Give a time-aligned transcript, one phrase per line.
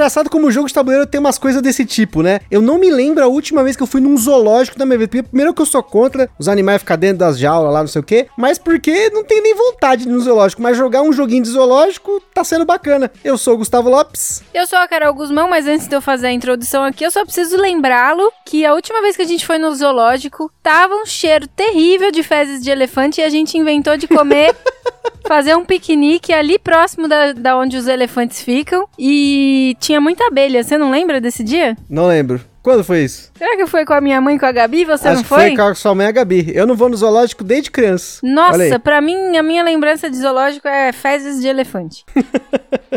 [0.00, 2.40] Engraçado como o jogo de tabuleiro tem umas coisas desse tipo, né?
[2.50, 5.22] Eu não me lembro a última vez que eu fui num zoológico da minha vida.
[5.24, 8.02] Primeiro que eu sou contra os animais ficar dentro das jaulas lá, não sei o
[8.02, 10.62] quê, mas porque não tenho nem vontade no zoológico.
[10.62, 13.12] Mas jogar um joguinho de zoológico tá sendo bacana.
[13.22, 14.42] Eu sou o Gustavo Lopes.
[14.54, 17.22] Eu sou a Carol Guzmão, mas antes de eu fazer a introdução aqui, eu só
[17.22, 21.46] preciso lembrá-lo que a última vez que a gente foi no zoológico, tava um cheiro
[21.46, 24.56] terrível de fezes de elefante e a gente inventou de comer
[25.28, 28.88] fazer um piquenique ali próximo da, da onde os elefantes ficam.
[28.98, 30.62] E tinha muita abelha.
[30.62, 31.76] Você não lembra desse dia?
[31.88, 32.40] Não lembro.
[32.62, 33.30] Quando foi isso?
[33.34, 34.84] Será que foi com a minha mãe e com a Gabi?
[34.84, 35.38] Você Acho não foi?
[35.38, 36.52] foi com a sua mãe e a Gabi.
[36.54, 38.20] Eu não vou no zoológico desde criança.
[38.22, 42.04] Nossa, pra mim, a minha lembrança de zoológico é fezes de elefante.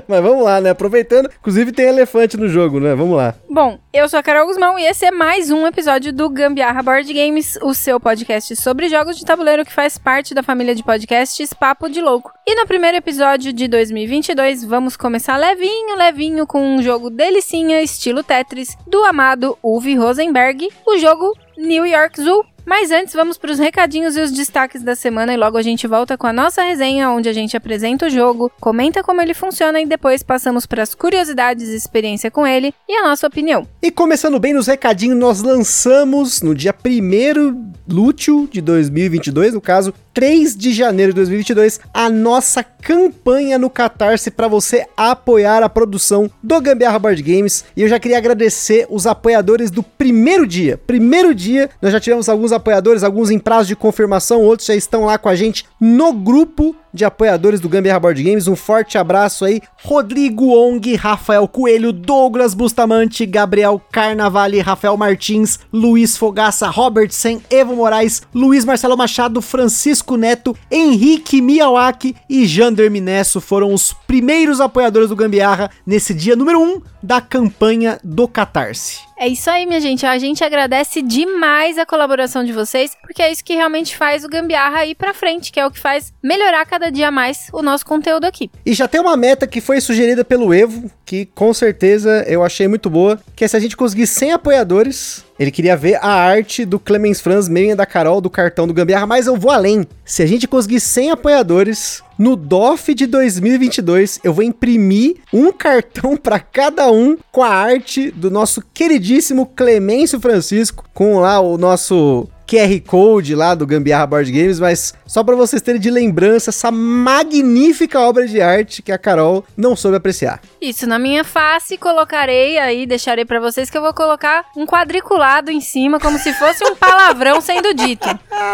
[0.07, 0.71] Mas vamos lá, né?
[0.71, 2.93] Aproveitando, inclusive tem elefante no jogo, né?
[2.93, 3.35] Vamos lá.
[3.49, 7.13] Bom, eu sou a Carol Guzmão e esse é mais um episódio do Gambiarra Board
[7.13, 11.53] Games, o seu podcast sobre jogos de tabuleiro que faz parte da família de podcasts
[11.53, 12.31] Papo de Louco.
[12.45, 18.23] E no primeiro episódio de 2022, vamos começar levinho, levinho com um jogo delicinha, estilo
[18.23, 22.45] Tetris, do amado Uwe Rosenberg, o jogo New York Zoo.
[22.65, 25.85] Mas antes, vamos para os recadinhos e os destaques da semana e logo a gente
[25.85, 29.81] volta com a nossa resenha, onde a gente apresenta o jogo, comenta como ele funciona
[29.81, 33.67] e depois passamos para as curiosidades e experiência com ele e a nossa opinião.
[33.81, 39.93] E começando bem nos recadinhos, nós lançamos no dia 1 lúteo de 2022, no caso
[40.13, 46.29] 3 de janeiro de 2022, a nossa campanha no Catarse para você apoiar a produção
[46.41, 47.65] do Gambiarra Board Games.
[47.75, 50.77] E eu já queria agradecer os apoiadores do primeiro dia.
[50.77, 55.05] Primeiro dia, nós já tivemos alguns apoiadores, alguns em prazo de confirmação, outros já estão
[55.05, 58.47] lá com a gente no grupo de apoiadores do Gambiarra Board Games.
[58.47, 59.61] Um forte abraço aí.
[59.83, 68.21] Rodrigo Ong, Rafael Coelho, Douglas Bustamante, Gabriel Carnavale, Rafael Martins, Luiz Fogaça, Robertsen, Evo Moraes,
[68.33, 75.15] Luiz Marcelo Machado, Francisco Neto, Henrique Miyawaki e Jander Minesso foram os primeiros apoiadores do
[75.15, 79.12] Gambiarra nesse dia número 1 um da campanha do Catarse.
[79.17, 80.05] É isso aí, minha gente.
[80.05, 84.29] A gente agradece demais a colaboração de vocês, porque é isso que realmente faz o
[84.29, 87.85] Gambiarra ir pra frente, que é o que faz melhorar cada dia mais o nosso
[87.85, 88.49] conteúdo aqui.
[88.65, 92.67] E já tem uma meta que foi sugerida pelo Evo, que com certeza eu achei
[92.67, 96.65] muito boa, que é se a gente conseguir 100 apoiadores, ele queria ver a arte
[96.65, 99.85] do Clemens Franz, meia da Carol, do cartão do Gambiarra, mas eu vou além.
[100.05, 106.15] Se a gente conseguir 100 apoiadores, no DOF de 2022, eu vou imprimir um cartão
[106.15, 112.29] para cada um com a arte do nosso queridíssimo Clemêncio Francisco, com lá o nosso
[112.47, 116.71] QR Code lá do Gambiarra Board Games, mas só para vocês terem de lembrança essa
[116.71, 120.41] magnífica obra de arte que a Carol não soube apreciar.
[120.61, 125.51] Isso, na minha face colocarei aí, deixarei pra vocês que eu vou colocar um quadriculado
[125.51, 128.07] em cima, como se fosse um palavrão sendo dito.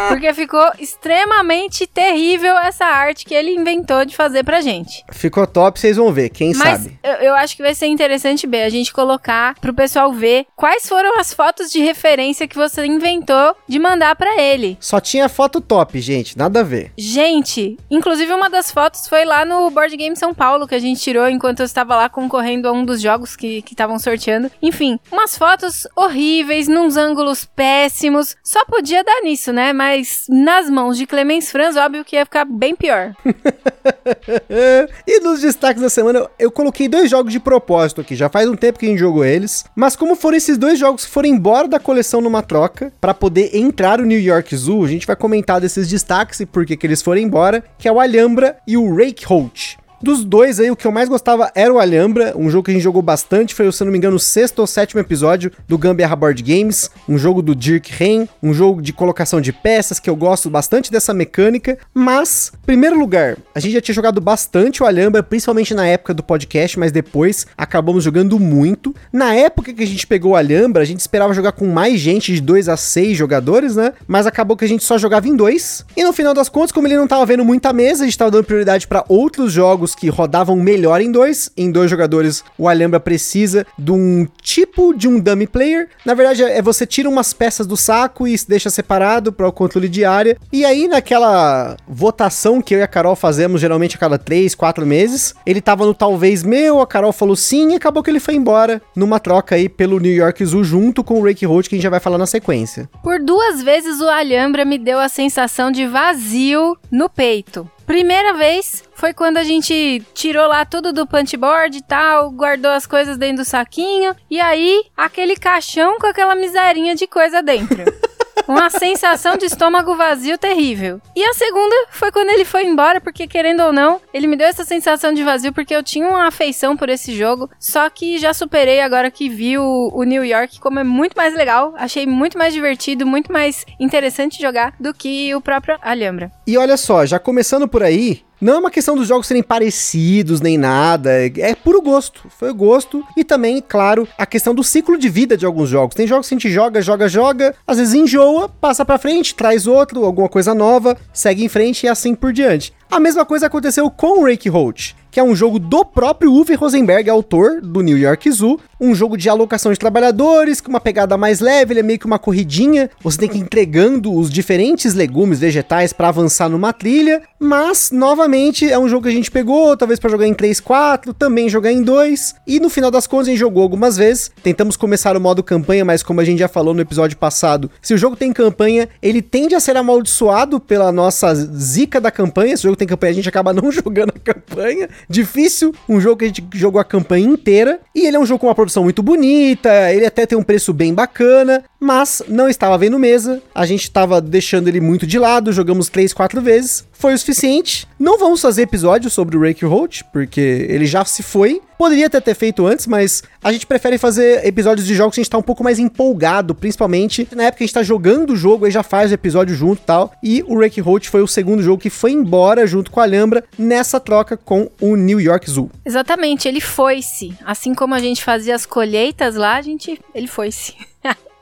[0.10, 5.04] Porque ficou extremamente terrível essa arte que ele inventou de fazer pra gente.
[5.12, 7.00] Ficou top, vocês vão ver, quem Mas sabe.
[7.04, 10.88] eu, eu acho que vai ser interessante, B, a gente colocar pro pessoal ver quais
[10.88, 14.78] foram as fotos de referência que você inventou de mandar pra ele.
[14.80, 16.92] Só tinha foto top, gente, nada a ver.
[16.98, 21.02] Gente, inclusive uma das fotos foi lá no Board Game São Paulo que a gente
[21.02, 24.52] tirou enquanto eu estava lá concorrendo a um dos jogos que estavam sorteando.
[24.62, 28.36] Enfim, umas fotos horríveis, nos ângulos péssimos.
[28.44, 29.74] Só podia dar nisso, né?
[29.74, 33.14] Mas nas mãos de Clemens Franz, óbvio que ia ficar bem pior.
[35.08, 38.16] e nos destaques da semana, eu coloquei dois jogos de propósito aqui.
[38.16, 39.66] Já faz um tempo que a gente jogou eles.
[39.76, 43.56] Mas como foram esses dois jogos que foram embora da coleção numa troca, para poder
[43.70, 47.04] entrar o New York Zoo, a gente vai comentar desses destaques e por que eles
[47.04, 49.78] foram embora, que é o Alhambra e o Rake Holt.
[50.02, 52.74] Dos dois aí, o que eu mais gostava era o Alhambra, um jogo que a
[52.74, 56.16] gente jogou bastante, foi, se não me engano, o sexto ou sétimo episódio do Gambiarra
[56.16, 60.16] Board Games, um jogo do Dirk Ren, um jogo de colocação de peças, que eu
[60.16, 65.22] gosto bastante dessa mecânica, mas, primeiro lugar, a gente já tinha jogado bastante o Alhambra,
[65.22, 68.96] principalmente na época do podcast, mas depois acabamos jogando muito.
[69.12, 72.34] Na época que a gente pegou o Alhambra, a gente esperava jogar com mais gente,
[72.34, 73.94] de 2 a 6 jogadores, né?
[74.08, 75.86] Mas acabou que a gente só jogava em dois.
[75.96, 78.32] E no final das contas, como ele não tava vendo muita mesa, a gente tava
[78.32, 81.52] dando prioridade para outros jogos que rodavam melhor em dois.
[81.56, 85.90] Em dois jogadores, o Alhambra precisa de um tipo de um dummy player.
[86.06, 89.90] Na verdade, é você tira umas peças do saco e deixa separado para o controle
[89.90, 90.38] de área.
[90.52, 94.86] E aí, naquela votação que eu e a Carol fazemos geralmente a cada três, quatro
[94.86, 98.36] meses, ele tava no talvez meu, a Carol falou sim e acabou que ele foi
[98.36, 101.78] embora numa troca aí pelo New York Zoo junto com o Rake Holt, que a
[101.78, 102.90] gente já vai falar na sequência.
[103.04, 107.70] Por duas vezes o Alhambra me deu a sensação de vazio no peito.
[107.90, 112.86] Primeira vez foi quando a gente tirou lá tudo do punchboard e tal, guardou as
[112.86, 117.84] coisas dentro do saquinho, e aí aquele caixão com aquela miserinha de coisa dentro.
[118.48, 121.02] Uma sensação de estômago vazio terrível.
[121.16, 124.48] E a segunda foi quando ele foi embora, porque querendo ou não, ele me deu
[124.48, 127.50] essa sensação de vazio porque eu tinha uma afeição por esse jogo.
[127.60, 131.34] Só que já superei agora que vi o, o New York, como é muito mais
[131.36, 131.74] legal.
[131.78, 136.32] Achei muito mais divertido, muito mais interessante jogar do que o próprio Alhambra.
[136.48, 140.42] E olha só, já começando por aí, não é uma questão dos jogos serem parecidos
[140.42, 142.22] nem nada, é puro gosto.
[142.38, 145.96] Foi gosto e também, claro, a questão do ciclo de vida de alguns jogos.
[145.96, 149.68] Tem jogos que a gente joga, joga, joga, às vezes enjoa, passa para frente, traz
[149.68, 152.74] outro, alguma coisa nova, segue em frente e assim por diante.
[152.90, 156.56] A mesma coisa aconteceu com o Rake Holt que é um jogo do próprio Uwe
[156.56, 161.18] Rosenberg, autor do New York Zoo, um jogo de alocação de trabalhadores, com uma pegada
[161.18, 164.94] mais leve, ele é meio que uma corridinha, você tem que ir entregando os diferentes
[164.94, 169.76] legumes, vegetais para avançar numa trilha, mas novamente é um jogo que a gente pegou,
[169.76, 173.28] talvez para jogar em 3, 4, também jogar em 2, e no final das contas
[173.28, 176.48] a gente jogou algumas vezes, tentamos começar o modo campanha, mas como a gente já
[176.48, 180.92] falou no episódio passado, se o jogo tem campanha, ele tende a ser amaldiçoado pela
[180.92, 184.20] nossa zica da campanha, se o jogo tem campanha a gente acaba não jogando a
[184.20, 188.26] campanha, difícil, um jogo que a gente jogou a campanha inteira, e ele é um
[188.26, 192.48] jogo com uma produção muito bonita, ele até tem um preço bem bacana, mas não
[192.48, 196.86] estava vendo mesa, a gente estava deixando ele muito de lado, jogamos 3, 4 vezes,
[197.00, 197.88] foi o suficiente.
[197.98, 201.62] Não vamos fazer episódio sobre o Rake Holt, porque ele já se foi.
[201.78, 205.24] Poderia até ter feito antes, mas a gente prefere fazer episódios de jogos que a
[205.24, 208.36] gente tá um pouco mais empolgado, principalmente na época que a gente tá jogando o
[208.36, 210.12] jogo, aí já faz o episódio junto e tal.
[210.22, 213.46] E o Rake Holt foi o segundo jogo que foi embora junto com a Alhambra
[213.58, 215.72] nessa troca com o New York Zoo.
[215.86, 217.34] Exatamente, ele foi-se.
[217.46, 219.98] Assim como a gente fazia as colheitas lá, a gente.
[220.14, 220.76] Ele foi-se.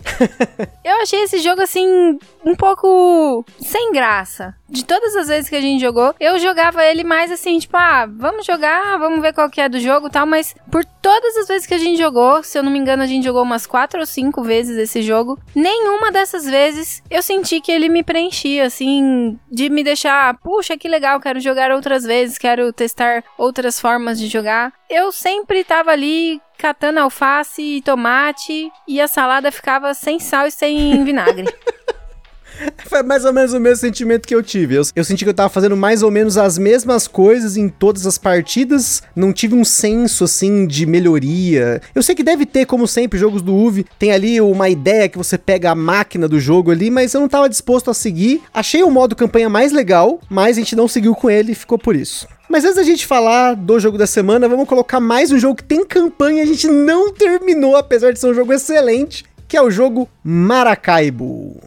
[0.84, 4.56] eu achei esse jogo assim um pouco sem graça.
[4.70, 8.06] De todas as vezes que a gente jogou, eu jogava ele mais assim, tipo, ah,
[8.06, 11.66] vamos jogar, vamos ver qual que é do jogo, tal, mas por todas as vezes
[11.66, 14.06] que a gente jogou, se eu não me engano, a gente jogou umas quatro ou
[14.06, 19.70] cinco vezes esse jogo, nenhuma dessas vezes eu senti que ele me preenchia assim, de
[19.70, 24.74] me deixar, puxa, que legal, quero jogar outras vezes, quero testar outras formas de jogar.
[24.90, 30.52] Eu sempre tava ali catando alface e tomate e a salada ficava sem sal e
[30.52, 31.46] sem vinagre.
[32.88, 34.76] Foi mais ou menos o mesmo sentimento que eu tive.
[34.76, 38.06] Eu, eu, senti que eu tava fazendo mais ou menos as mesmas coisas em todas
[38.06, 39.02] as partidas.
[39.16, 41.82] Não tive um senso, assim, de melhoria.
[41.94, 43.86] Eu sei que deve ter, como sempre, jogos do UV.
[43.98, 47.30] Tem ali uma ideia que você pega a máquina do jogo ali, mas eu não
[47.30, 48.42] tava disposto a seguir.
[48.54, 51.78] Achei o modo campanha mais legal, mas a gente não seguiu com ele e ficou
[51.78, 52.28] por isso.
[52.50, 55.64] Mas antes da gente falar do jogo da semana, vamos colocar mais um jogo que
[55.64, 59.62] tem campanha e a gente não terminou, apesar de ser um jogo excelente, que é
[59.62, 61.62] o jogo Maracaibo.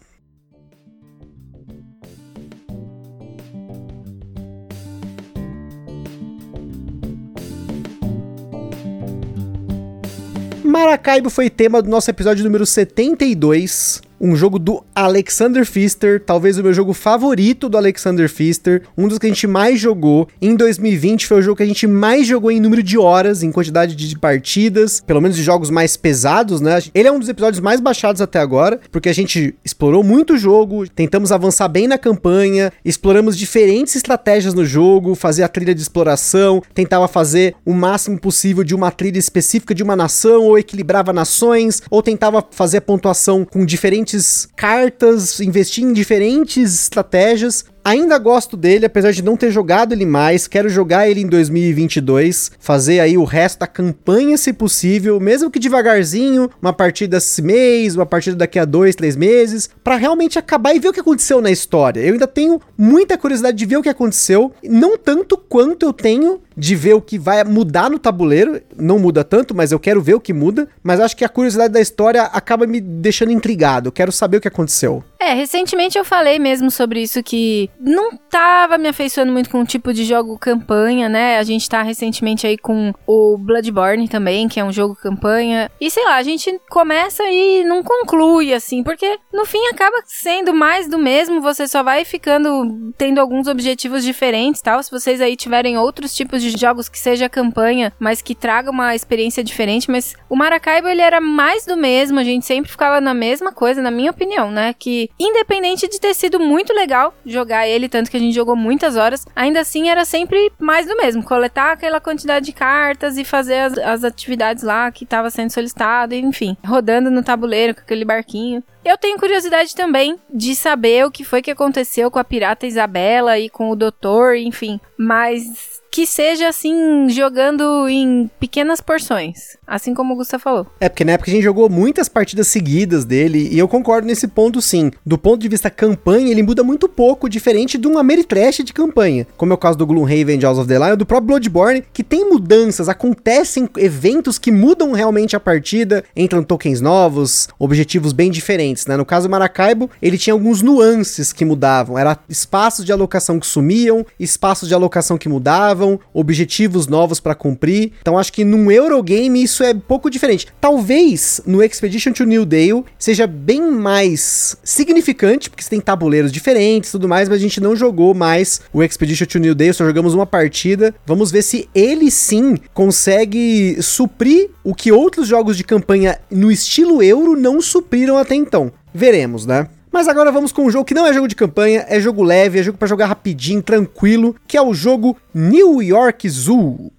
[10.71, 16.63] Maracaibo foi tema do nosso episódio número 72, um jogo do Alexander Pfister, talvez o
[16.63, 20.29] meu jogo favorito do Alexander Pfister, um dos que a gente mais jogou.
[20.43, 23.51] Em 2020 foi o jogo que a gente mais jogou em número de horas, em
[23.51, 26.81] quantidade de partidas, pelo menos de jogos mais pesados, né?
[26.95, 30.39] Ele é um dos episódios mais baixados até agora, porque a gente explorou muito o
[30.39, 35.81] jogo, tentamos avançar bem na campanha, exploramos diferentes estratégias no jogo, fazer a trilha de
[35.81, 41.13] exploração, tentava fazer o máximo possível de uma trilha específica de uma nação, ou equilibrava
[41.13, 48.19] nações, ou tentava fazer a pontuação com diferentes diferentes cartas, investir em diferentes estratégias Ainda
[48.19, 50.47] gosto dele, apesar de não ter jogado ele mais.
[50.47, 55.59] Quero jogar ele em 2022, fazer aí o resto da campanha, se possível, mesmo que
[55.59, 60.75] devagarzinho, uma partida esse mês, uma partida daqui a dois, três meses, para realmente acabar
[60.75, 62.01] e ver o que aconteceu na história.
[62.01, 66.41] Eu ainda tenho muita curiosidade de ver o que aconteceu, não tanto quanto eu tenho
[66.57, 68.61] de ver o que vai mudar no tabuleiro.
[68.77, 70.69] Não muda tanto, mas eu quero ver o que muda.
[70.83, 73.89] Mas acho que a curiosidade da história acaba me deixando intrigado.
[73.89, 75.03] Eu quero saber o que aconteceu.
[75.21, 79.67] É, recentemente eu falei mesmo sobre isso que não tava me afeiçoando muito com o
[79.67, 81.37] tipo de jogo campanha, né?
[81.37, 85.71] A gente tá recentemente aí com o Bloodborne também, que é um jogo campanha.
[85.79, 90.55] E sei lá, a gente começa e não conclui assim, porque no fim acaba sendo
[90.55, 94.83] mais do mesmo, você só vai ficando tendo alguns objetivos diferentes, tal.
[94.83, 98.95] Se vocês aí tiverem outros tipos de jogos que seja campanha, mas que traga uma
[98.95, 103.13] experiência diferente, mas o Maracaibo ele era mais do mesmo, a gente sempre ficava na
[103.13, 104.75] mesma coisa, na minha opinião, né?
[104.79, 108.97] Que independente de ter sido muito legal jogar ele, tanto que a gente jogou muitas
[108.97, 113.59] horas, ainda assim era sempre mais do mesmo, coletar aquela quantidade de cartas e fazer
[113.59, 118.63] as, as atividades lá que estava sendo solicitado, enfim, rodando no tabuleiro com aquele barquinho.
[118.85, 123.39] Eu tenho curiosidade também de saber o que foi que aconteceu com a pirata Isabela
[123.39, 124.81] e com o doutor, enfim.
[124.97, 129.59] Mas que seja assim, jogando em pequenas porções.
[129.67, 130.67] Assim como o Gustavo falou.
[130.81, 134.29] É, porque na época a gente jogou muitas partidas seguidas dele, e eu concordo nesse
[134.29, 134.91] ponto sim.
[135.05, 139.27] Do ponto de vista campanha, ele muda muito pouco, diferente de um Ameritrash de campanha.
[139.37, 142.29] Como é o caso do Gloomhaven House of the Lion, do próprio Bloodborne, que tem
[142.29, 148.97] mudanças, acontecem eventos que mudam realmente a partida, entram tokens novos, objetivos bem diferentes, né?
[148.97, 151.99] No caso do Maracaibo, ele tinha alguns nuances que mudavam.
[151.99, 155.80] Era espaços de alocação que sumiam, espaços de alocação que mudavam,
[156.13, 157.93] objetivos novos para cumprir.
[158.01, 160.47] Então acho que num Eurogame isso é pouco diferente.
[160.61, 166.91] Talvez no Expedition to New Dale seja bem mais significante, porque você tem tabuleiros diferentes
[166.91, 169.85] e tudo mais, mas a gente não jogou mais o Expedition to New Dale, só
[169.85, 170.95] jogamos uma partida.
[171.07, 177.03] Vamos ver se ele sim consegue suprir o que outros jogos de campanha no estilo
[177.03, 178.73] euro não supriram até então.
[178.93, 179.69] Veremos, né?
[179.93, 182.61] Mas agora vamos com um jogo que não é jogo de campanha, é jogo leve,
[182.61, 186.93] é jogo para jogar rapidinho, tranquilo, que é o jogo New York Zoo.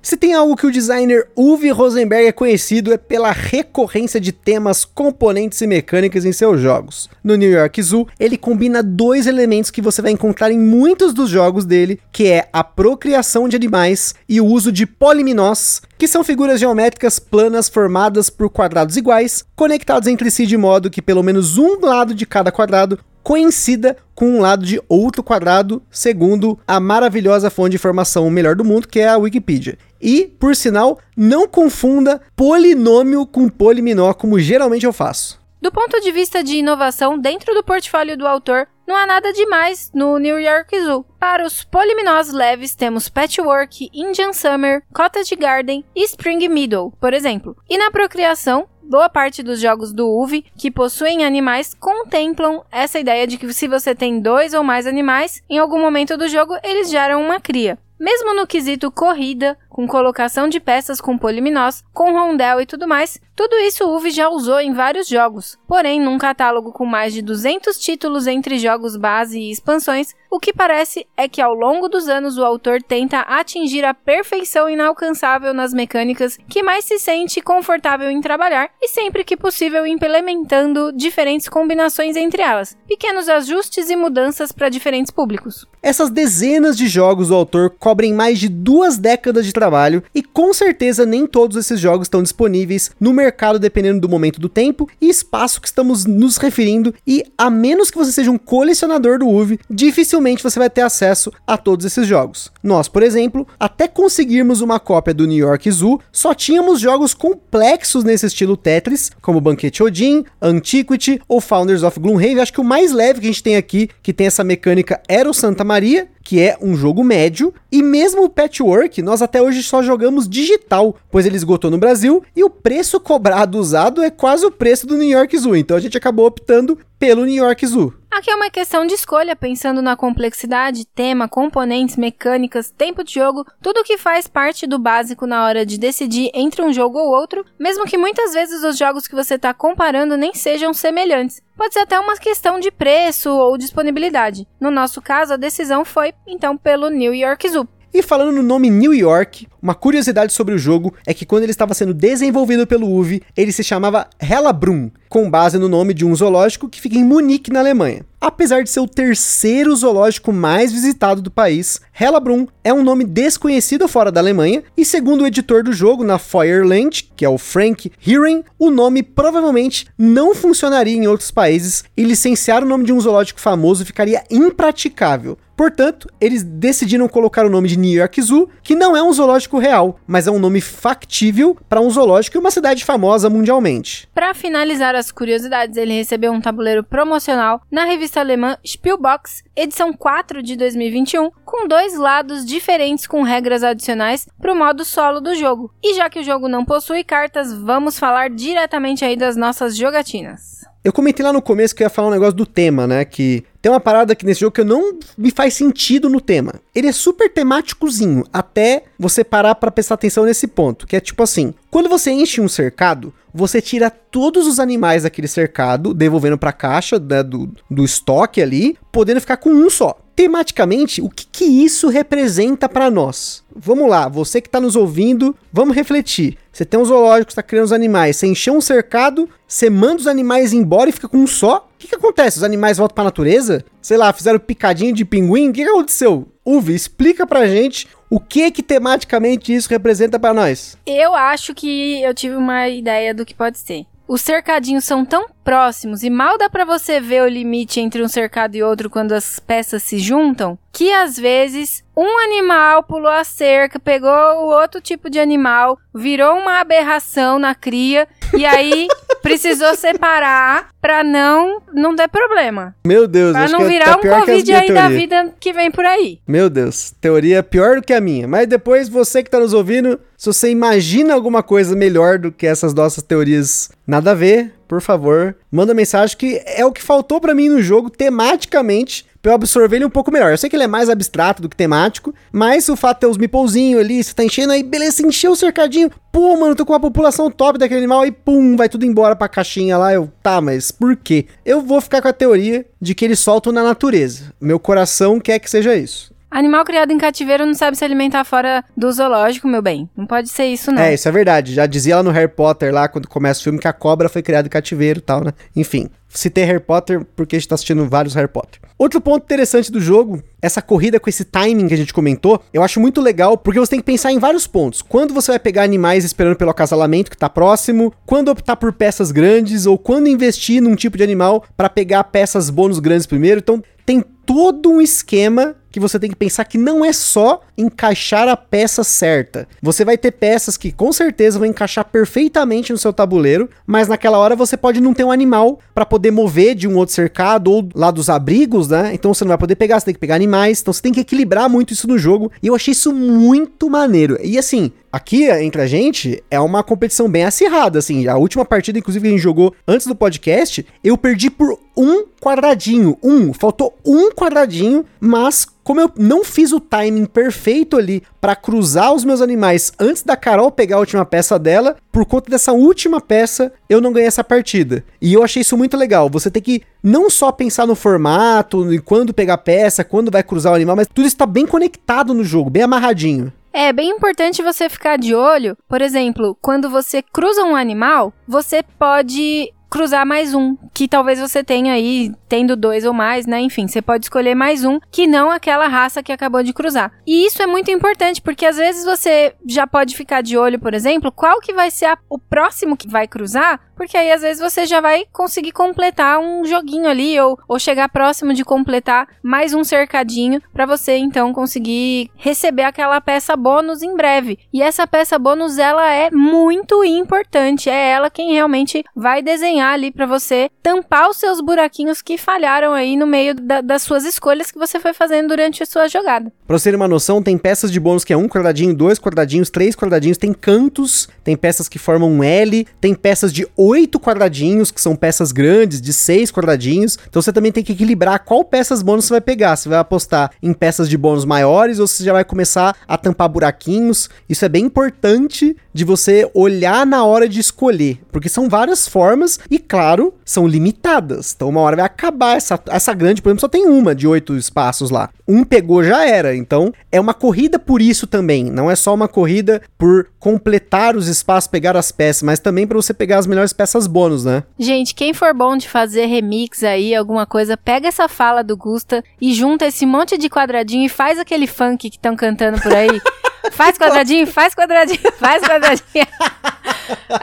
[0.02, 4.84] Se tem algo que o designer Uwe Rosenberg é conhecido é pela recorrência de temas,
[4.84, 7.08] componentes e mecânicas em seus jogos.
[7.22, 11.30] No New York Zoo, ele combina dois elementos que você vai encontrar em muitos dos
[11.30, 16.24] jogos dele, que é a procriação de animais e o uso de poliminós, que são
[16.24, 21.58] figuras geométricas planas formadas por quadrados iguais, conectados entre si de modo que pelo menos
[21.58, 27.50] um lado de cada quadrado coincida com um lado de outro quadrado, segundo a maravilhosa
[27.50, 29.78] fonte de informação melhor do mundo, que é a Wikipedia.
[30.02, 35.40] E, por sinal, não confunda polinômio com poliminó, como geralmente eu faço.
[35.60, 39.92] Do ponto de vista de inovação dentro do portfólio do autor, não há nada demais
[39.94, 41.06] no New York Zoo.
[41.20, 47.56] Para os poliminós leves, temos Patchwork, Indian Summer, Cottage Garden e Spring Meadow, por exemplo.
[47.70, 53.24] E na procriação, boa parte dos jogos do UV que possuem animais contemplam essa ideia
[53.24, 56.90] de que se você tem dois ou mais animais, em algum momento do jogo eles
[56.90, 57.78] geram uma cria.
[58.02, 63.20] Mesmo no quesito corrida, com colocação de peças com poliminós, com rondel e tudo mais,
[63.34, 65.56] tudo isso o UV já usou em vários jogos.
[65.66, 70.52] Porém, num catálogo com mais de 200 títulos entre jogos base e expansões, o que
[70.52, 75.72] parece é que ao longo dos anos o autor tenta atingir a perfeição inalcançável nas
[75.72, 82.16] mecânicas que mais se sente confortável em trabalhar e sempre que possível implementando diferentes combinações
[82.16, 85.66] entre elas, pequenos ajustes e mudanças para diferentes públicos.
[85.82, 90.55] Essas dezenas de jogos o autor cobrem mais de duas décadas de trabalho e com
[90.55, 95.11] certeza nem todos esses jogos estão disponíveis no mercado dependendo do momento do tempo e
[95.11, 99.61] espaço que estamos nos referindo e a menos que você seja um colecionador do UV,
[99.68, 102.50] dificilmente você vai ter acesso a todos esses jogos.
[102.62, 108.05] Nós, por exemplo, até conseguirmos uma cópia do New York Zoo, só tínhamos jogos complexos
[108.05, 112.40] nesse estilo Tetris, como Banquete Odin, Antiquity ou Founders of Gloomhaven.
[112.40, 115.28] Acho que o mais leve que a gente tem aqui, que tem essa mecânica, era
[115.28, 119.62] o Santa Maria, que é um jogo médio, e mesmo o Patchwork, nós até hoje
[119.62, 124.46] só jogamos digital, pois ele esgotou no Brasil e o preço cobrado usado é quase
[124.46, 127.92] o preço do New York Zoo, então a gente acabou optando pelo New York Zoo.
[128.12, 133.42] Aqui é uma questão de escolha, pensando na complexidade, tema, componentes, mecânicas, tempo de jogo,
[133.62, 137.42] tudo que faz parte do básico na hora de decidir entre um jogo ou outro,
[137.59, 141.40] mesmo que muitas vezes os jogos que você está comparando nem sejam semelhantes.
[141.57, 144.46] Pode ser até uma questão de preço ou disponibilidade.
[144.61, 147.66] No nosso caso, a decisão foi então pelo New York Zoo.
[147.94, 151.52] E falando no nome New York, uma curiosidade sobre o jogo é que quando ele
[151.52, 156.16] estava sendo desenvolvido pelo UV, ele se chamava Hellabrunn, com base no nome de um
[156.16, 158.07] zoológico que fica em Munique, na Alemanha.
[158.18, 163.87] Apesar de ser o terceiro zoológico mais visitado do país, Hellabrunn é um nome desconhecido
[163.87, 167.92] fora da Alemanha, e segundo o editor do jogo na Feuerland, que é o Frank
[168.07, 173.00] Heeren, o nome provavelmente não funcionaria em outros países e licenciar o nome de um
[173.00, 175.37] zoológico famoso ficaria impraticável.
[175.62, 179.61] Portanto, eles decidiram colocar o nome de New York Zoo, que não é um zoológico
[179.61, 184.09] real, mas é um nome factível para um zoológico e uma cidade famosa mundialmente.
[184.12, 190.42] Para finalizar as curiosidades, ele recebeu um tabuleiro promocional na revista alemã Spielbox, edição 4
[190.42, 195.72] de 2021, com dois lados diferentes com regras adicionais para o modo solo do jogo.
[195.81, 200.71] E já que o jogo não possui cartas, vamos falar diretamente aí das nossas jogatinas.
[200.84, 203.04] Eu comentei lá no começo que eu ia falar um negócio do tema, né?
[203.04, 206.54] Que tem uma parada aqui nesse jogo que não me faz sentido no tema.
[206.74, 211.22] Ele é super temáticozinho, até você parar para prestar atenção nesse ponto, que é tipo
[211.22, 216.50] assim, quando você enche um cercado, você tira todos os animais daquele cercado, devolvendo para
[216.50, 219.96] a caixa né, do, do estoque ali, podendo ficar com um só.
[220.14, 223.42] Tematicamente, o que, que isso representa para nós?
[223.55, 226.37] Vamos lá, você que está nos ouvindo, vamos refletir.
[226.53, 230.07] Você tem um zoológico, está criando os animais, você encheu um cercado, você manda os
[230.07, 231.68] animais embora e fica com um só.
[231.75, 232.37] O que, que acontece?
[232.37, 233.64] Os animais voltam para a natureza?
[233.81, 235.48] Sei lá, fizeram picadinho de pinguim?
[235.48, 236.29] O que, que aconteceu?
[236.44, 240.77] Uve, explica pra gente o que que tematicamente isso representa para nós.
[240.85, 243.87] Eu acho que eu tive uma ideia do que pode ser.
[244.06, 248.08] Os cercadinhos são tão próximos e mal dá para você ver o limite entre um
[248.08, 253.24] cercado e outro quando as peças se juntam, que às vezes um animal pulou a
[253.24, 258.88] cerca, pegou o outro tipo de animal, virou uma aberração na cria e aí
[259.22, 262.74] precisou separar pra não não dar problema.
[262.87, 265.00] Meu Deus, Pra acho não que é- virar tá um Covid aí da teorias.
[265.00, 266.18] vida que vem por aí.
[266.26, 268.26] Meu Deus, teoria pior do que a minha.
[268.28, 272.46] Mas depois você que tá nos ouvindo, se você imagina alguma coisa melhor do que
[272.46, 277.20] essas nossas teorias nada a ver, por favor, manda mensagem que é o que faltou
[277.20, 279.06] pra mim no jogo tematicamente.
[279.22, 280.32] Pra eu absorver ele um pouco melhor.
[280.32, 283.06] Eu sei que ele é mais abstrato do que temático, mas o fato de ter
[283.06, 285.92] os meeplezinhos ali, você tá enchendo aí, beleza, você encheu o cercadinho.
[286.11, 289.28] Pô, mano, tô com uma população top daquele animal, aí pum, vai tudo embora pra
[289.28, 289.94] caixinha lá.
[289.94, 291.26] Eu, tá, mas por quê?
[291.46, 294.32] Eu vou ficar com a teoria de que eles soltam na natureza.
[294.40, 296.12] Meu coração quer que seja isso.
[296.32, 299.86] Animal criado em cativeiro não sabe se alimentar fora do zoológico, meu bem.
[299.94, 300.80] Não pode ser isso, não.
[300.80, 301.52] É, isso é verdade.
[301.52, 304.22] Já dizia lá no Harry Potter, lá quando começa o filme, que a cobra foi
[304.22, 305.32] criada em cativeiro e tal, né?
[305.54, 308.62] Enfim, citei Harry Potter porque a gente tá assistindo vários Harry Potter.
[308.78, 312.62] Outro ponto interessante do jogo, essa corrida com esse timing que a gente comentou, eu
[312.62, 314.80] acho muito legal porque você tem que pensar em vários pontos.
[314.80, 319.12] Quando você vai pegar animais esperando pelo acasalamento que tá próximo, quando optar por peças
[319.12, 323.38] grandes ou quando investir num tipo de animal para pegar peças bônus grandes primeiro.
[323.38, 328.28] Então, tem todo um esquema que você tem que pensar que não é só encaixar
[328.28, 329.48] a peça certa.
[329.62, 334.18] Você vai ter peças que com certeza vão encaixar perfeitamente no seu tabuleiro, mas naquela
[334.18, 337.68] hora você pode não ter um animal para poder mover de um outro cercado ou
[337.74, 338.90] lá dos abrigos, né?
[338.92, 341.00] Então você não vai poder pegar, você tem que pegar animais, então você tem que
[341.00, 342.30] equilibrar muito isso no jogo.
[342.42, 344.18] E eu achei isso muito maneiro.
[344.22, 348.06] E assim, aqui entre a gente é uma competição bem acirrada, assim.
[348.06, 352.04] A última partida, inclusive, que a gente jogou antes do podcast, eu perdi por um
[352.20, 352.98] quadradinho.
[353.02, 358.92] Um, faltou um quadradinho, mas como eu não fiz o timing perfeito ali para cruzar
[358.92, 363.01] os meus animais antes da Carol pegar a última peça dela, por conta dessa última
[363.01, 364.85] peça, eu não ganhei essa partida.
[365.01, 366.11] E eu achei isso muito legal.
[366.11, 370.22] Você tem que não só pensar no formato, em quando pegar a peça, quando vai
[370.22, 373.33] cruzar o animal, mas tudo está bem conectado no jogo, bem amarradinho.
[373.53, 375.57] É bem importante você ficar de olho.
[375.68, 381.42] Por exemplo, quando você cruza um animal, você pode cruzar mais um, que talvez você
[381.42, 383.40] tenha aí, tendo dois ou mais, né?
[383.40, 386.92] Enfim, você pode escolher mais um, que não aquela raça que acabou de cruzar.
[387.06, 390.74] E isso é muito importante, porque às vezes você já pode ficar de olho, por
[390.74, 394.42] exemplo, qual que vai ser a, o próximo que vai cruzar, porque aí às vezes
[394.42, 399.54] você já vai conseguir completar um joguinho ali, ou, ou chegar próximo de completar mais
[399.54, 404.38] um cercadinho, para você então conseguir receber aquela peça bônus em breve.
[404.52, 409.90] E essa peça bônus, ela é muito importante, é ela quem realmente vai desenhar ali
[409.90, 414.51] para você tampar os seus buraquinhos que falharam aí no meio da, das suas escolhas
[414.51, 416.33] que você foi fazendo durante a sua jogada.
[416.46, 419.51] Pra você ter uma noção, tem peças de bônus que é um quadradinho, dois quadradinhos,
[419.51, 424.70] três quadradinhos, tem cantos, tem peças que formam um L, tem peças de oito quadradinhos,
[424.70, 426.98] que são peças grandes, de seis quadradinhos.
[427.09, 429.57] Então você também tem que equilibrar qual peças bônus você vai pegar.
[429.57, 433.29] Você vai apostar em peças de bônus maiores ou você já vai começar a tampar
[433.29, 434.09] buraquinhos.
[434.29, 439.38] Isso é bem importante de você olhar na hora de escolher, porque são várias formas
[439.50, 441.32] e, claro, são limitadas.
[441.35, 444.37] Então, uma hora vai acabar essa, essa grande, por exemplo, só tem uma de oito
[444.37, 445.11] espaços lá.
[445.26, 446.35] Um pegou já era.
[446.35, 448.44] Então, é uma corrida por isso também.
[448.44, 452.76] Não é só uma corrida por completar os espaços, pegar as peças, mas também para
[452.76, 454.42] você pegar as melhores peças bônus, né?
[454.58, 459.02] Gente, quem for bom de fazer remix aí, alguma coisa, pega essa fala do Gusta
[459.20, 462.88] e junta esse monte de quadradinho e faz aquele funk que estão cantando por aí.
[463.50, 466.07] Faz quadradinho, faz quadradinho, faz quadradinho.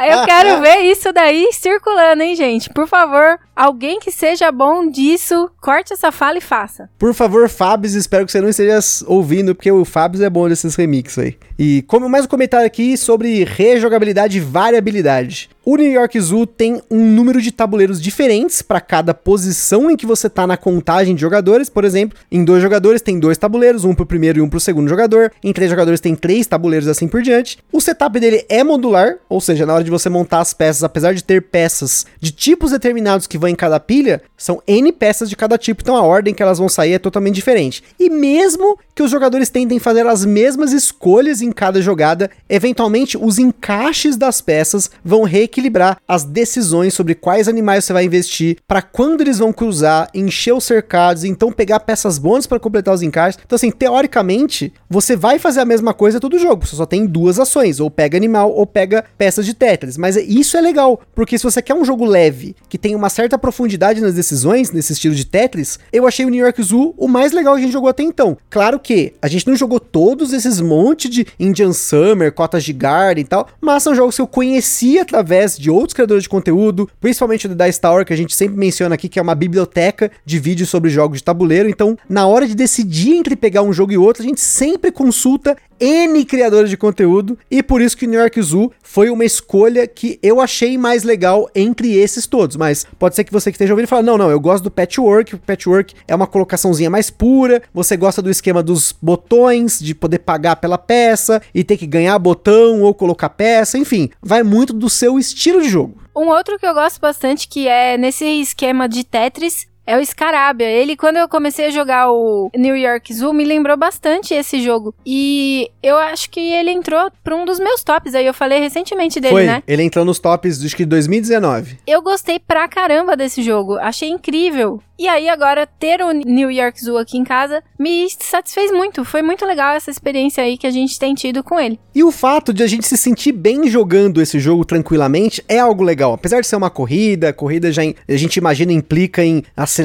[0.08, 2.70] Eu quero ver isso daí circulando, hein, gente?
[2.70, 6.90] Por favor, alguém que seja bom disso, corte essa fala e faça.
[6.98, 10.76] Por favor, Fabs, espero que você não esteja ouvindo, porque o Fabs é bom desses
[10.76, 11.38] remixes aí.
[11.58, 15.50] E como mais um comentário aqui sobre rejogabilidade e variabilidade.
[15.72, 20.04] O New York Zoo tem um número de tabuleiros diferentes para cada posição em que
[20.04, 21.70] você tá na contagem de jogadores.
[21.70, 24.90] Por exemplo, em dois jogadores tem dois tabuleiros, um pro primeiro e um pro segundo
[24.90, 25.32] jogador.
[25.44, 27.60] Em três jogadores tem três tabuleiros assim por diante.
[27.72, 31.14] O setup dele é modular, ou seja, na hora de você montar as peças, apesar
[31.14, 35.36] de ter peças de tipos determinados que vão em cada pilha, são N peças de
[35.36, 37.84] cada tipo, então a ordem que elas vão sair é totalmente diferente.
[38.00, 43.38] E mesmo que os jogadores tentem fazer as mesmas escolhas em cada jogada, eventualmente os
[43.38, 45.22] encaixes das peças vão
[45.60, 50.54] reequilibrar as decisões sobre quais animais você vai investir, para quando eles vão cruzar, encher
[50.54, 53.40] os cercados, então pegar peças bônus para completar os encaixes.
[53.46, 57.40] Então assim, teoricamente, você vai fazer a mesma coisa todo jogo, você só tem duas
[57.40, 61.44] ações, ou pega animal ou pega peças de Tetris, mas isso é legal, porque se
[61.44, 65.26] você quer um jogo leve, que tem uma certa profundidade nas decisões, nesse estilo de
[65.26, 68.04] Tetris, eu achei o New York Zoo o mais legal que a gente jogou até
[68.04, 68.38] então.
[68.50, 73.24] Claro que a gente não jogou todos esses monte de Indian Summer, Cotas de Garden
[73.24, 77.48] e tal, mas são jogos que eu conheci através de outros criadores de conteúdo, principalmente
[77.48, 80.70] do Dice Tower, que a gente sempre menciona aqui, que é uma biblioteca de vídeos
[80.70, 81.70] sobre jogos de tabuleiro.
[81.70, 85.56] Então, na hora de decidir entre pegar um jogo e outro, a gente sempre consulta
[85.80, 90.20] N criadores de conteúdo e por isso que New York Zoo foi uma escolha que
[90.22, 92.56] eu achei mais legal entre esses todos.
[92.56, 95.36] Mas pode ser que você que esteja ouvindo fale, não, não, eu gosto do patchwork,
[95.36, 100.20] o patchwork é uma colocaçãozinha mais pura, você gosta do esquema dos botões, de poder
[100.20, 104.90] pagar pela peça e ter que ganhar botão ou colocar peça, enfim, vai muito do
[104.90, 105.98] seu estilo de jogo.
[106.16, 110.68] Um outro que eu gosto bastante, que é nesse esquema de Tetris, é o Scarabia.
[110.68, 114.94] Ele, quando eu comecei a jogar o New York Zoo, me lembrou bastante esse jogo.
[115.04, 118.14] E eu acho que ele entrou pra um dos meus tops.
[118.14, 119.64] Aí eu falei recentemente dele, Foi, né?
[119.68, 121.80] ele entrou nos tops, acho que 2019.
[121.88, 123.80] Eu gostei pra caramba desse jogo.
[123.80, 124.80] Achei incrível.
[125.00, 129.06] E aí, agora, ter o New York Zoo aqui em casa me satisfez muito.
[129.06, 131.80] Foi muito legal essa experiência aí que a gente tem tido com ele.
[131.96, 135.84] E o fato de a gente se sentir bem jogando esse jogo tranquilamente é algo
[135.84, 136.12] legal.
[136.12, 139.79] Apesar de ser uma corrida, a corrida já a gente imagina implica em acelerar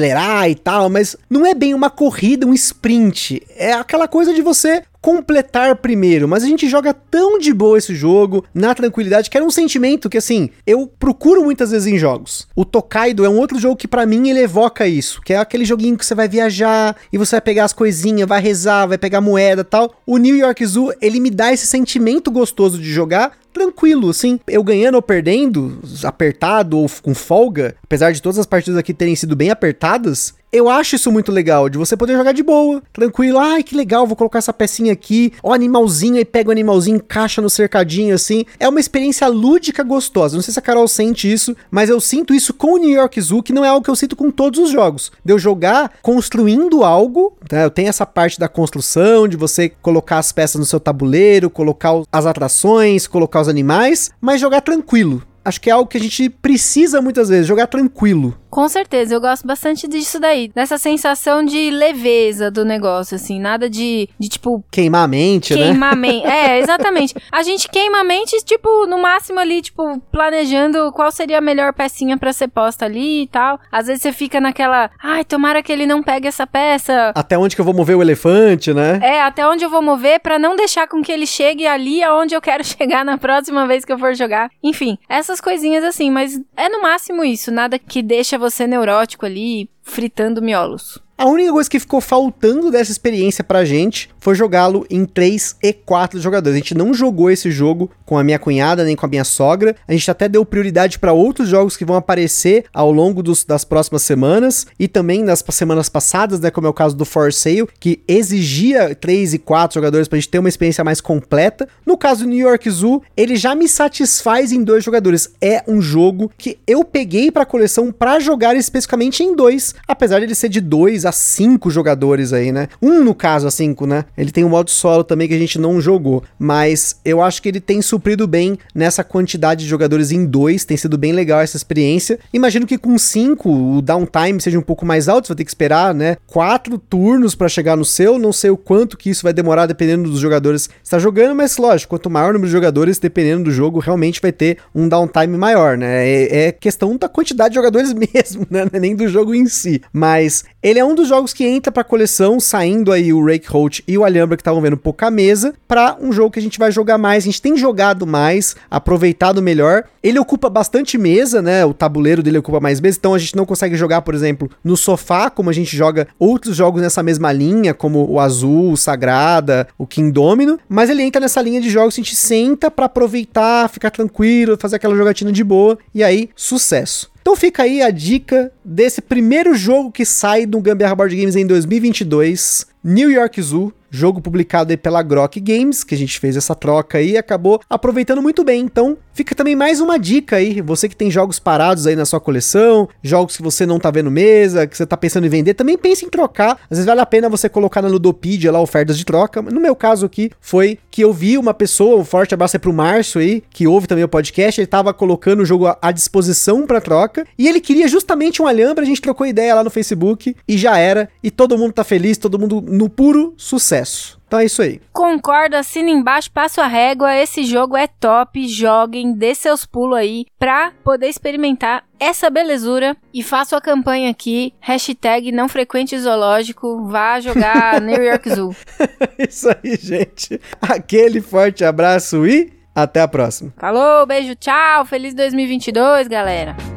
[0.49, 3.41] e tal, mas não é bem uma corrida, um sprint.
[3.55, 7.93] É aquela coisa de você completar primeiro, mas a gente joga tão de boa esse
[7.93, 12.47] jogo, na tranquilidade, que era um sentimento que assim, eu procuro muitas vezes em jogos.
[12.55, 15.63] O Tokaido é um outro jogo que para mim ele evoca isso, que é aquele
[15.63, 19.21] joguinho que você vai viajar e você vai pegar as coisinhas, vai rezar, vai pegar
[19.21, 19.93] moeda, tal.
[20.07, 24.39] O New York Zoo, ele me dá esse sentimento gostoso de jogar, tranquilo, assim.
[24.45, 29.15] Eu ganhando ou perdendo, apertado ou com folga, apesar de todas as partidas aqui terem
[29.15, 33.37] sido bem apertadas, eu acho isso muito legal, de você poder jogar de boa, tranquilo.
[33.37, 35.33] Ai, que legal, vou colocar essa pecinha aqui.
[35.43, 38.45] Ó, animalzinho, aí pega o animalzinho, encaixa no cercadinho, assim.
[38.57, 40.37] É uma experiência lúdica gostosa.
[40.37, 43.19] Não sei se a Carol sente isso, mas eu sinto isso com o New York
[43.19, 45.11] Zoo, que não é algo que eu sinto com todos os jogos.
[45.25, 47.65] De eu jogar construindo algo, né?
[47.65, 51.91] Eu tenho essa parte da construção, de você colocar as peças no seu tabuleiro, colocar
[52.09, 55.23] as atrações, colocar os animais, mas jogar tranquilo.
[55.43, 58.35] Acho que é algo que a gente precisa muitas vezes, jogar tranquilo.
[58.55, 60.47] Com certeza, eu gosto bastante disso daí.
[60.55, 63.37] Dessa sensação de leveza do negócio, assim.
[63.37, 64.63] Nada de, de tipo.
[64.71, 65.93] Queimar a mente, queimar né?
[65.93, 66.25] a mente.
[66.25, 67.13] É, exatamente.
[67.29, 71.73] A gente queima a mente, tipo, no máximo ali, tipo, planejando qual seria a melhor
[71.73, 73.59] pecinha para ser posta ali e tal.
[73.69, 74.89] Às vezes você fica naquela.
[75.03, 77.11] Ai, tomara que ele não pegue essa peça.
[77.13, 79.01] Até onde que eu vou mover o elefante, né?
[79.03, 82.33] É, até onde eu vou mover para não deixar com que ele chegue ali aonde
[82.33, 84.49] eu quero chegar na próxima vez que eu for jogar.
[84.63, 89.69] Enfim, essas coisinhas assim, mas é no máximo isso, nada que deixa você neurótico ali,
[89.81, 91.04] fritando miolos.
[91.17, 95.71] A única coisa que ficou faltando dessa experiência pra gente foi jogá-lo em 3 e
[95.71, 96.55] 4 jogadores.
[96.55, 99.77] A gente não jogou esse jogo com a minha cunhada nem com a minha sogra.
[99.87, 103.63] A gente até deu prioridade para outros jogos que vão aparecer ao longo dos, das
[103.63, 107.69] próximas semanas e também nas semanas passadas, né, como é o caso do For Sale,
[107.79, 111.65] que exigia 3 e 4 jogadores pra gente ter uma experiência mais completa.
[111.85, 115.29] No caso do New York Zoo, ele já me satisfaz em dois jogadores.
[115.39, 120.25] É um jogo que eu peguei para coleção para jogar especificamente em dois, apesar de
[120.25, 122.67] ele ser de dois a cinco jogadores aí, né?
[122.81, 124.05] Um no caso a cinco, né?
[124.17, 127.49] Ele tem um modo solo também que a gente não jogou, mas eu acho que
[127.49, 131.57] ele tem suprido bem nessa quantidade de jogadores em dois, tem sido bem legal essa
[131.57, 132.19] experiência.
[132.33, 135.51] Imagino que com cinco o downtime seja um pouco mais alto, você vai ter que
[135.51, 136.17] esperar, né?
[136.27, 140.09] Quatro turnos para chegar no seu, não sei o quanto que isso vai demorar dependendo
[140.09, 143.51] dos jogadores que está jogando, mas lógico, quanto maior o número de jogadores, dependendo do
[143.51, 146.07] jogo, realmente vai ter um downtime maior, né?
[146.07, 148.65] É, é questão da quantidade de jogadores mesmo, né?
[148.71, 149.81] É nem do jogo em si.
[149.91, 153.81] Mas ele é um dos jogos que entra pra coleção, saindo aí o Rake Holt
[153.85, 156.71] e o Alhambra que estavam vendo pouca mesa, para um jogo que a gente vai
[156.71, 157.25] jogar mais.
[157.25, 159.83] A gente tem jogado mais, aproveitado melhor.
[160.01, 161.65] Ele ocupa bastante mesa, né?
[161.65, 164.77] O tabuleiro dele ocupa mais mesa, então a gente não consegue jogar, por exemplo, no
[164.77, 169.67] sofá, como a gente joga outros jogos nessa mesma linha, como o Azul, o Sagrada,
[169.77, 173.67] o Kingdomino, mas ele entra nessa linha de jogos que a gente senta para aproveitar,
[173.67, 177.13] ficar tranquilo, fazer aquela jogatina de boa, e aí, sucesso.
[177.25, 181.43] Então fica aí a dica desse primeiro jogo que sai do Gambiarra Board Games em
[181.43, 186.53] 2022, New York Zoo, jogo publicado aí pela Grok Games, que a gente fez essa
[186.53, 188.61] troca aí e acabou aproveitando muito bem.
[188.61, 192.19] Então, fica também mais uma dica aí, você que tem jogos parados aí na sua
[192.19, 195.77] coleção, jogos que você não tá vendo mesa, que você tá pensando em vender, também
[195.77, 196.59] pense em trocar.
[196.69, 199.41] Às vezes vale a pena você colocar na Ludopedia lá ofertas de troca.
[199.41, 202.73] No meu caso aqui foi que eu vi uma pessoa, um forte abraço aí pro
[202.73, 206.81] Márcio aí, que ouve também o podcast, ele tava colocando o jogo à disposição para
[206.81, 210.57] troca e ele queria justamente um alhambra, a gente trocou ideia lá no Facebook e
[210.57, 214.19] já era, e todo mundo tá feliz, todo mundo no puro sucesso.
[214.27, 214.81] Então é isso aí.
[214.91, 217.15] Concordo, assina embaixo, passo a régua.
[217.15, 218.47] Esse jogo é top.
[218.47, 222.97] Joguem, dê seus pulos aí pra poder experimentar essa belezura.
[223.13, 224.53] E faço a campanha aqui.
[224.59, 226.85] Hashtag não frequente zoológico.
[226.87, 228.55] Vá jogar New York Zoo.
[229.17, 230.41] isso aí, gente.
[230.61, 233.53] Aquele forte abraço e até a próxima.
[233.57, 234.85] Falou, beijo, tchau.
[234.85, 236.74] Feliz 2022, galera.